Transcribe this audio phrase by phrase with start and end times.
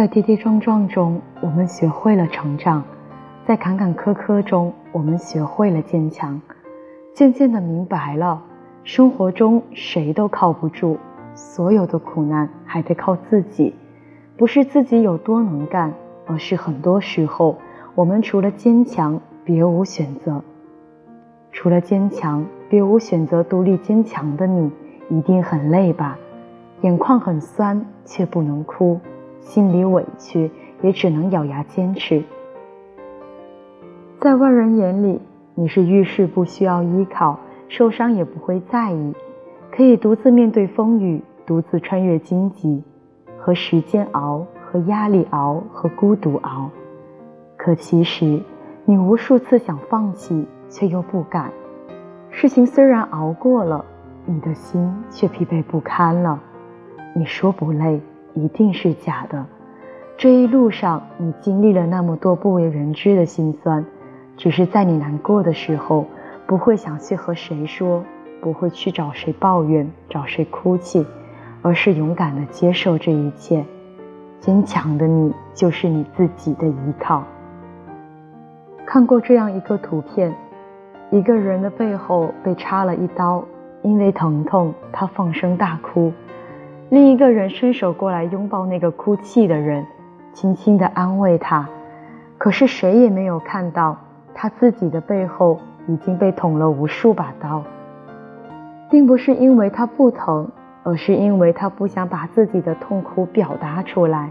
[0.00, 2.82] 在跌跌撞撞中，我们学会了成长；
[3.44, 6.40] 在坎坎坷坷中，我们学会了坚强。
[7.12, 8.42] 渐渐的明白了，
[8.82, 10.96] 生活中谁都靠不住，
[11.34, 13.74] 所有的苦难还得靠自己。
[14.38, 15.92] 不是自己有多能干，
[16.26, 17.58] 而是很多时候，
[17.94, 20.42] 我们除了坚强，别无选择。
[21.52, 23.42] 除了坚强，别无选择。
[23.42, 24.72] 独立坚强的你，
[25.10, 26.16] 一定很累吧？
[26.80, 28.98] 眼眶很酸，却不能哭；
[29.40, 30.50] 心里委屈，
[30.82, 32.22] 也只能咬牙坚持。
[34.20, 35.20] 在外人眼里，
[35.54, 39.14] 你是遇事不需要依靠，受伤也不会在意，
[39.72, 42.82] 可以独自面对风雨，独自穿越荆棘。
[43.42, 46.70] 和时间熬，和压力熬，和孤独熬。
[47.56, 48.38] 可其实，
[48.84, 51.50] 你无数次想放弃，却又不敢。
[52.28, 53.82] 事情虽然熬过了，
[54.26, 56.38] 你的心却疲惫不堪了。
[57.14, 57.98] 你说不累，
[58.34, 59.46] 一定是假的。
[60.16, 63.84] 这一路上，你经历了那么多不为人知的辛酸，
[64.36, 66.06] 只是在你难过的时候，
[66.46, 68.04] 不会想去和谁说，
[68.40, 71.06] 不会去找谁抱怨，找谁哭泣。
[71.62, 73.62] 而是勇敢的接受这一切，
[74.40, 77.22] 坚强的你就是你自己的依靠。
[78.86, 80.34] 看过这样一个图片，
[81.10, 83.44] 一个人的背后被插了一刀，
[83.82, 86.10] 因为疼痛，他放声大哭。
[86.90, 89.86] 另一个人伸手过来拥抱那个哭泣的人，
[90.34, 91.66] 轻轻的安慰他。
[92.36, 93.96] 可是谁也没有看到，
[94.34, 97.62] 他自己的背后已经被捅了无数把刀，
[98.90, 100.46] 并不是因为他不疼。
[100.82, 104.30] 而是因为他不想把自己的痛苦表达出来，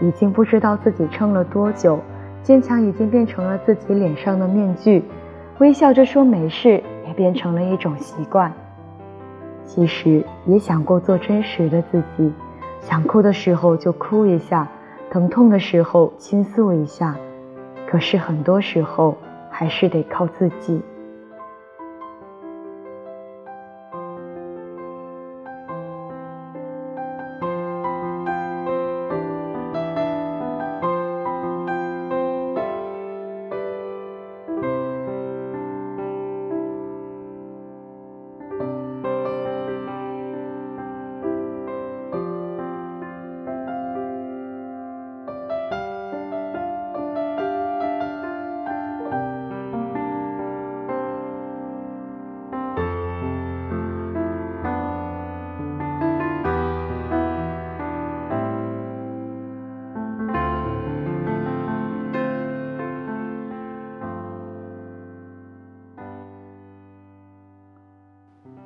[0.00, 2.00] 已经不知道自己撑了多久，
[2.42, 5.04] 坚强已经变成了自己脸上的面具，
[5.60, 8.52] 微笑着说没事也变成了一种习惯。
[9.66, 12.32] 其实也想过做真实的自己，
[12.80, 14.68] 想哭的时候就哭一下，
[15.10, 17.16] 疼痛的时候倾诉一下，
[17.86, 19.16] 可是很多时候
[19.50, 20.80] 还是得靠自己。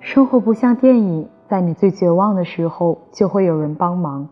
[0.00, 4.28] 生活不像电影，在你最绝望的时候就会有人帮忙。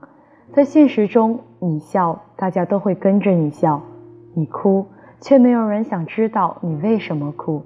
[0.53, 3.81] 在现实中，你笑，大家都会跟着你笑；
[4.35, 4.87] 你哭，
[5.21, 7.63] 却没有人想知道你为什么哭。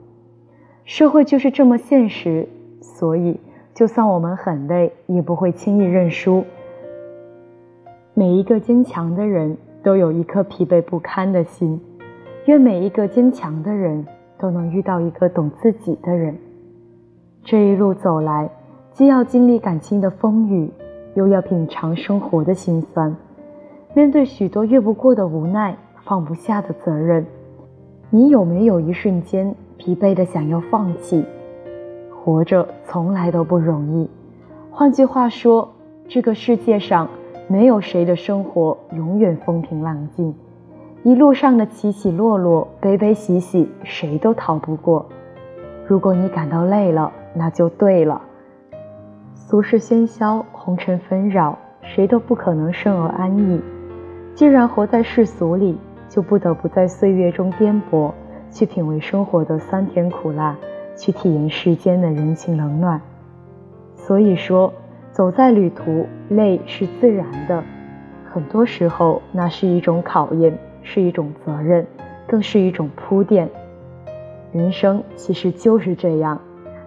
[0.84, 2.48] 社会就是这么现实，
[2.80, 3.38] 所以
[3.74, 6.44] 就算我们很累，也不会轻易认输。
[8.14, 11.80] 每一个坚强的人都有一颗疲惫不堪的心，
[12.46, 14.04] 愿每一个坚强的人
[14.38, 16.36] 都能遇到一个懂自己的人。
[17.44, 18.48] 这一路走来，
[18.92, 20.70] 既要经历感情的风雨，
[21.14, 23.16] 又要品尝生活的辛酸，
[23.94, 27.26] 面对许多越不过的无奈、放不下的责任，
[28.10, 31.24] 你有没有一瞬间疲惫的想要放弃？
[32.12, 34.08] 活着从来都不容易。
[34.70, 35.68] 换句话说，
[36.06, 37.08] 这个世界上
[37.48, 40.32] 没有谁的生活永远风平浪静，
[41.02, 45.06] 一路上的起起落落、悲悲喜喜，谁都逃不过。
[45.86, 48.22] 如果你感到累了，那就对了。
[49.34, 53.60] 俗世喧嚣，红尘纷扰，谁都不可能生而安逸。
[54.34, 55.78] 既然活在世俗里，
[56.08, 58.12] 就不得不在岁月中颠簸，
[58.50, 60.56] 去品味生活的酸甜苦辣，
[60.96, 63.00] 去体验世间的人情冷暖。
[63.94, 64.72] 所以说，
[65.12, 67.62] 走在旅途，累是自然的。
[68.32, 71.86] 很多时候，那是一种考验，是一种责任，
[72.28, 73.48] 更是一种铺垫。
[74.52, 76.40] 人生其实就是这样，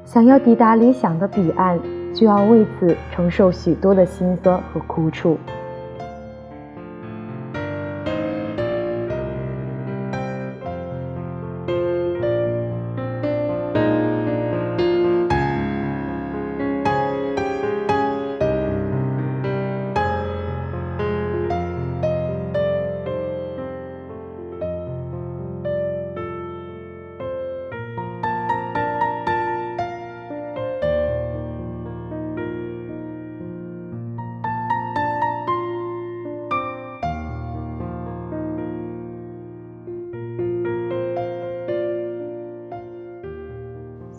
[0.06, 1.80] 想要抵达理想的彼岸，
[2.14, 5.38] 就要为此承受许多的辛酸和苦楚。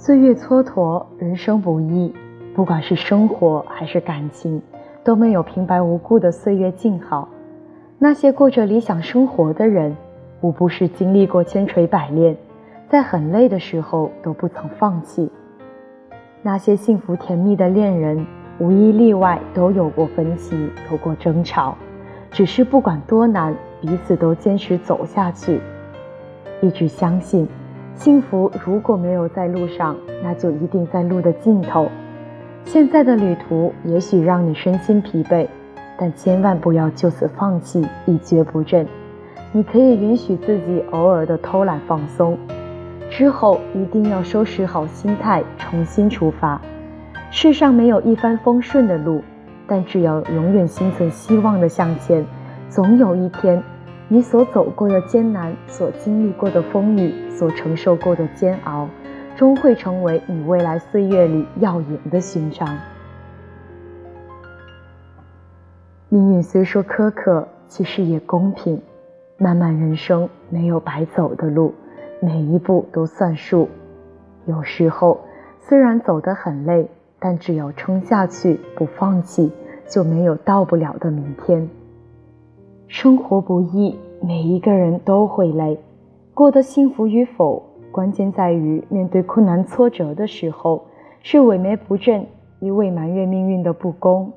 [0.05, 2.12] 岁月蹉跎，人生不易，
[2.55, 4.61] 不管是生活还是感情，
[5.03, 7.27] 都没有平白无故的岁月静好。
[7.99, 9.97] 那些过着理想生活的人，
[10.43, 12.37] 无不是经历过千锤百炼，
[12.87, 15.33] 在很累的时候都不曾放弃。
[16.43, 18.27] 那些幸福甜蜜的恋人，
[18.59, 21.75] 无一例外都有过分歧，有过争吵，
[22.31, 25.62] 只是不管多难，彼此都坚持走下去，
[26.61, 27.49] 一直相信，
[27.94, 31.88] 幸福如果没有在路上，那就一定在路的尽头。
[32.64, 35.46] 现在的旅途也许让你身心疲惫。
[35.96, 38.85] 但千万不要就此放弃，一蹶不振。
[39.52, 42.37] 你可以允许自己偶尔的偷懒放松，
[43.11, 46.61] 之后一定要收拾好心态，重新出发。
[47.31, 49.23] 世上没有一帆风顺的路，
[49.69, 52.26] 但只要永远心存希望的向前，
[52.69, 53.62] 总有一天，
[54.15, 58.89] 你所走过的艰难，所经历过的风雨，所承受过的煎熬，
[59.35, 62.79] 终会成为你未来岁月里耀眼的勋章。
[66.09, 68.81] 命运虽说苛刻，其实也公平。
[69.37, 71.75] 漫漫人生没有白走的路，
[72.21, 73.69] 每一步都算数。
[74.47, 75.21] 有时候
[75.59, 76.89] 虽然走得很累，
[77.19, 79.51] 但只要撑下去，不放弃，
[79.89, 81.69] 就没有到不了的明天。
[82.96, 85.76] 生活不易，每一个人都会累。
[86.32, 87.61] 过得幸福与否，
[87.91, 90.85] 关键在于面对困难挫折的时候，
[91.20, 92.25] 是萎靡不振，
[92.61, 94.32] 一味埋怨命运的不公。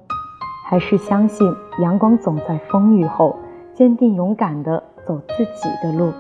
[0.68, 1.48] 还是相信
[1.84, 3.36] 阳光总在风雨后，
[3.76, 6.12] 坚定勇敢地走自己的路。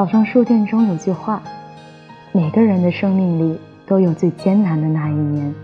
[0.00, 1.42] 早上书店中有句话
[2.32, 5.54] ：“每个人的生命里都有最艰难的那一年。”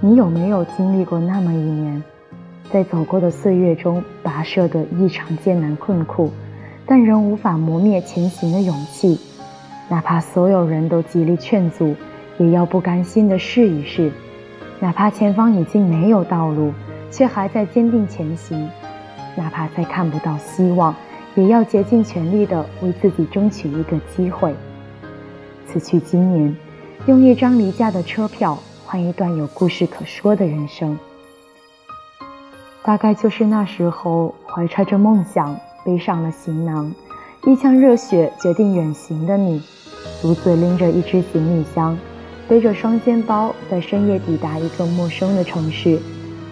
[0.00, 2.02] 你有没有经历过那么一年，
[2.72, 6.30] 在走过的岁月中跋涉的异常艰难困苦，
[6.86, 9.20] 但仍无法磨灭前行的勇气？
[9.90, 11.94] 哪怕所有人都极力劝阻，
[12.38, 14.08] 也要不甘心的试一试；
[14.80, 16.72] 哪怕前方已经没有道路，
[17.10, 18.66] 却还在坚定前行；
[19.36, 20.94] 哪怕再看不到希望。
[21.34, 24.54] 也要竭尽全力地为自己争取一个机会。
[25.66, 26.56] 此去经年，
[27.06, 30.96] 用一张离家的车票换一段有故事可说的人生。
[32.82, 36.92] 大概就是那时候，怀揣着梦想，背上了行囊，
[37.46, 39.62] 一腔热血决定远行的你，
[40.20, 41.98] 独自拎着一只行李箱，
[42.46, 45.98] 背着双肩包，在深夜抵达一个陌生的城市，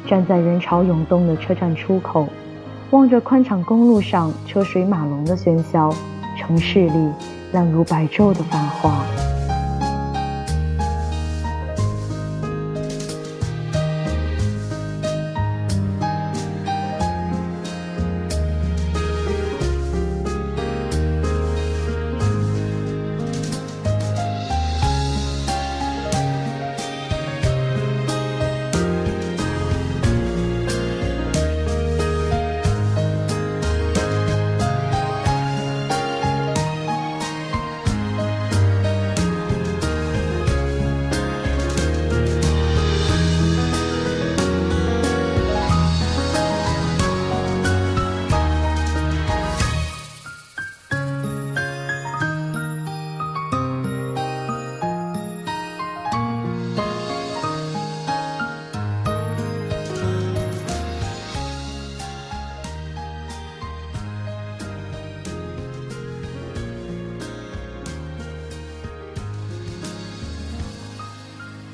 [0.07, 2.27] 站在人潮涌动的车站出口。
[2.93, 5.91] 望着宽敞公路上车水马龙的喧嚣，
[6.37, 7.11] 城市里
[7.51, 9.03] 亮如白昼的繁华。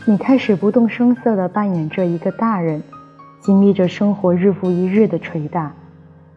[0.09, 2.83] 你开始不动声色地扮演着一个大人，
[3.41, 5.71] 经历着生活日复一日的捶打，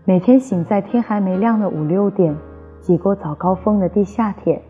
[0.03, 2.35] 每天醒在天还没亮的五六点，
[2.81, 4.61] 挤过早高峰的地下铁，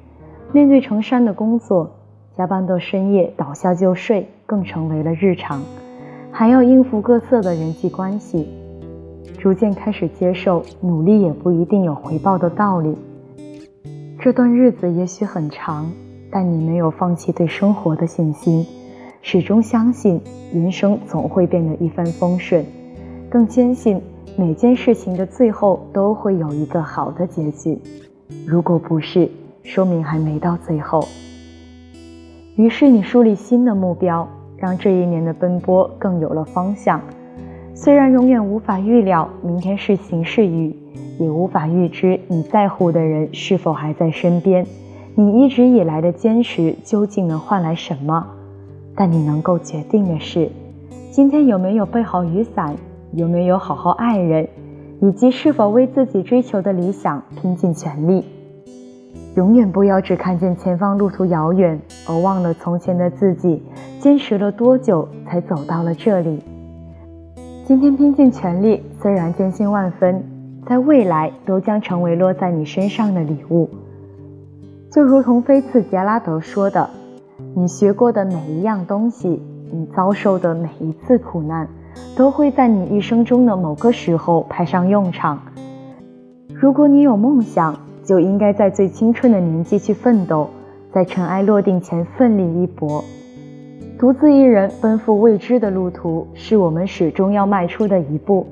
[0.51, 1.89] 面对成山的工作，
[2.38, 5.63] 加班到深夜倒下就睡，更成为了日常，
[6.31, 8.48] 还要应付各色的人际关系。
[9.39, 12.96] 逐渐开始接受努力也不一定有回报的道理。
[14.20, 15.91] 这段日子也许很长，
[16.29, 18.63] 但你没有放弃对生活的信心，
[19.21, 20.19] 始终相信
[20.53, 22.65] 人生总会变得一帆风顺，
[23.29, 24.01] 更坚信
[24.35, 27.77] 每件事情的最后都会有一个好的结局。
[28.47, 29.29] 如果不是，
[29.63, 31.03] 说明还没到最后。
[32.55, 36.99] 于是你树立新的目标，让这一年的奔波更有了方向。
[37.73, 40.75] 虽然永远无法预料明天是晴是雨，
[41.19, 44.65] 也无法预知你在乎的人是否还在身边，
[45.15, 48.25] 你一直以来的坚持究竟能换来什么？
[49.01, 50.48] 但你能够决定的是，
[51.10, 52.75] 今天有没有备好雨伞，
[53.13, 54.48] 有没有好好爱人，
[55.01, 58.24] 以及是否为自己追求的理想拼尽全力。
[59.36, 63.63] 永远不要只看见前方路途遥远，而忘了从前的自己
[64.00, 66.39] 坚持了多久才走到了这里。
[67.65, 70.24] 今天拼尽全力，虽然艰辛万分，
[70.67, 73.67] 在未来都将成为落在你身上的礼物。
[74.91, 76.88] 就如同菲茨杰拉德说的
[77.55, 79.41] ：“你学过的每一样东西，
[79.72, 81.67] 你遭受的每一次苦难，
[82.15, 85.39] 都会在你一生中的某个时候派上用场。
[86.53, 90.50] 如果你有梦想。”就应该在最青春的年纪去奋斗，
[90.91, 93.01] 在尘埃落定前奋力一搏。
[93.98, 98.48] 独自一人奔赴未知的路途，是我们始终要迈出的一步。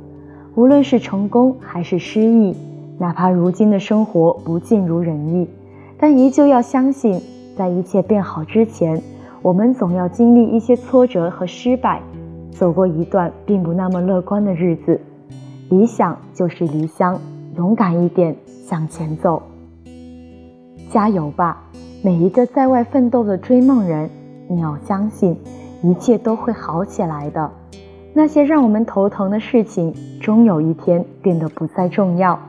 [0.53, 2.55] 无论是成功还是失意，
[2.99, 5.49] 哪怕如今的生活不尽如人意，
[5.97, 7.19] 但依旧要相信，
[7.59, 9.01] 在一切变好之前，
[9.41, 12.01] 我们总要经历一些挫折和失败，
[12.51, 14.97] 走过一段并不那么乐观的日子。
[15.69, 17.19] 理想就是离乡，
[17.57, 18.33] 勇敢一点。
[18.63, 19.43] 向前走，
[20.89, 21.61] 加油吧！
[22.01, 24.09] 每一个在外奋斗的追梦人，
[24.47, 25.35] 你要相信，
[25.83, 27.51] 一切都会好起来的。
[28.13, 32.39] 那些让我们头疼的事情，终有一天变得不再重要。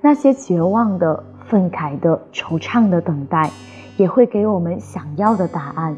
[0.00, 3.48] 那些绝望的、愤慨的、惆怅的等待，
[3.98, 5.94] 也会给我们想要的答案。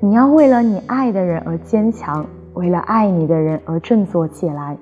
[0.00, 4.76] 你要为了你爱的人而坚强，为了爱你的人而振作起来。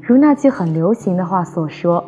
[0.00, 2.02] 如那句很流行的话所说。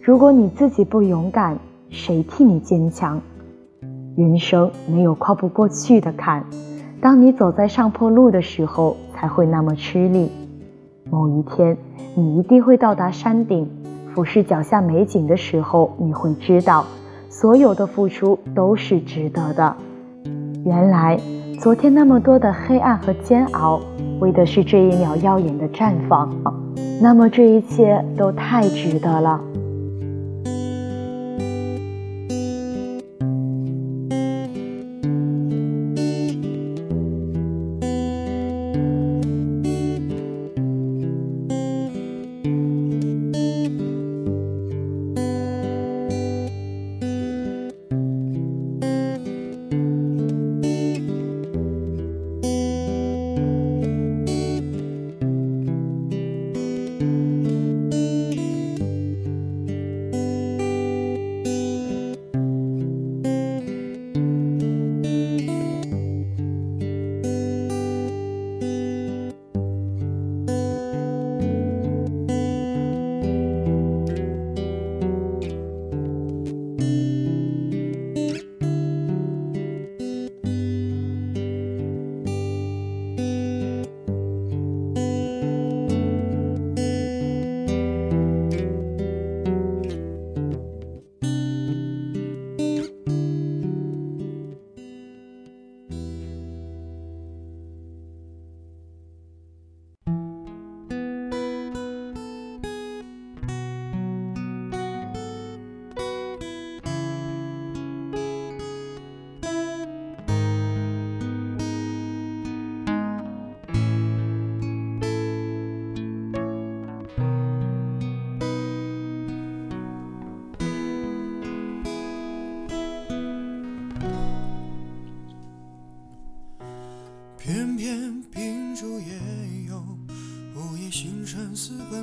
[0.00, 1.58] 如果你自己不勇敢，
[1.90, 3.20] 谁替你坚强？
[4.16, 6.44] 人生没有跨不过去的坎，
[7.00, 10.30] 当你走在上坡路的时候，才会那么吃力。
[11.10, 11.76] 某一天，
[12.14, 13.68] 你一定会到达山顶，
[14.14, 16.84] 俯视脚下美景的时候，你会知道，
[17.38, 19.76] 所有的付出都是值得的。
[20.64, 21.20] 原来，
[21.60, 23.78] 昨天那么多的黑暗和煎熬，
[24.20, 26.34] 为的是这一秒耀眼的绽放。
[26.98, 29.38] 那么，这一切都太值得了。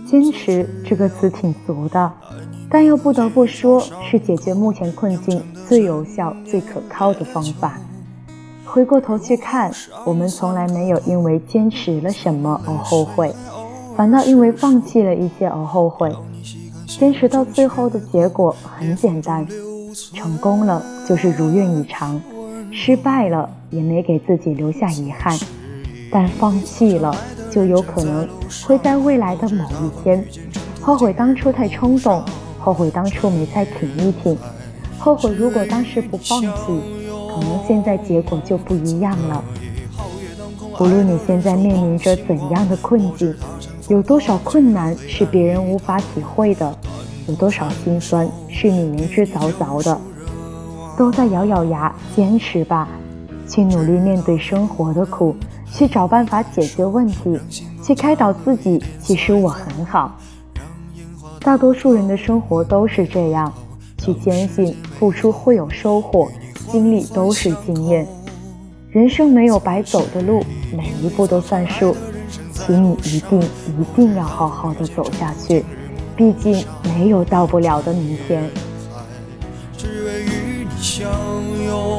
[0.05, 2.11] 坚持这个词挺俗的，
[2.69, 7.77] 但又不得不说是解决目前困境最有效、最可靠的方法。
[8.65, 9.71] 回过头去看，
[10.05, 13.33] 我们从来没有因为坚持了什么而后悔，
[13.95, 16.11] 反倒因为放弃了一些而后悔。
[16.87, 19.45] 坚持到最后的结果很简单：
[20.13, 22.19] 成功了就是如愿以偿，
[22.71, 25.37] 失败了也没给自己留下遗憾。
[26.11, 27.15] 但放弃了。
[27.53, 28.27] 就有可能
[28.65, 30.25] 会在未来的某一天，
[30.81, 32.23] 后悔当初太冲动，
[32.59, 34.35] 后悔当初没再挺一挺，
[34.97, 36.49] 后悔如果当时不放弃，
[37.07, 39.43] 可能现在结果就不一样了。
[40.79, 43.35] 无论你现在面临着怎样的困境，
[43.87, 46.75] 有多少困难是别人无法体会的，
[47.27, 49.95] 有多少心酸是你明知凿凿的，
[50.97, 52.87] 都在咬咬牙坚持吧，
[53.47, 55.35] 去努力面对生活的苦，
[55.73, 57.39] 去找办法解决问题，
[57.83, 58.81] 去开导自己。
[59.01, 60.15] 其实我很好。
[61.41, 63.51] 大多数人的生活都是这样，
[63.97, 66.31] 去坚信付出会有收获，
[66.71, 68.07] 经历都是经验。
[68.91, 71.95] 人生没有白走的路，每一步都算数，
[72.51, 75.65] 请你一定一定要好好的走下去，
[76.15, 78.47] 毕竟没有到不了的明天。
[79.75, 81.09] 只为与你相
[81.65, 81.97] 拥，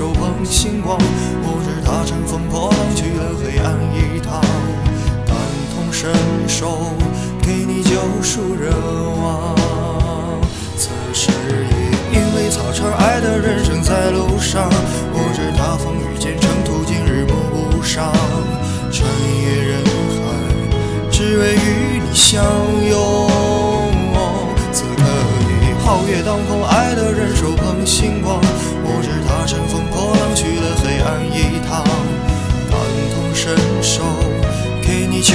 [0.00, 3.76] 手捧星光，不知他乘风破浪去了黑暗